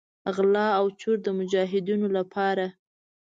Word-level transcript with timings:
غلا 0.35 0.67
او 0.79 0.85
چور 0.99 1.17
د 1.25 1.27
مجاهدینو 1.39 2.07
لپاره. 2.17 2.65